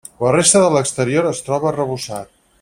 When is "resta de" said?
0.35-0.71